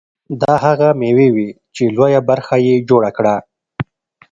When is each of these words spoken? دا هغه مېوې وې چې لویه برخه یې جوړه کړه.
دا 0.41 0.53
هغه 0.65 0.87
مېوې 0.99 1.27
وې 1.35 1.49
چې 1.75 1.83
لویه 1.95 2.21
برخه 2.29 2.55
یې 2.65 2.75
جوړه 2.89 3.09
کړه. 3.17 3.35